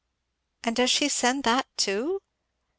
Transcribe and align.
"And 0.63 0.75
does 0.75 0.89
she 0.89 1.09
send 1.09 1.43
that 1.43 1.67
too?" 1.77 2.21